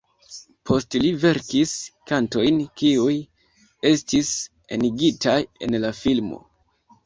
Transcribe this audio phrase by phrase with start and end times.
[0.69, 1.73] Post li verkis
[2.13, 3.13] kantojn, kiuj
[3.93, 4.33] estis
[4.81, 5.39] enigitaj
[5.69, 6.45] en la filmo.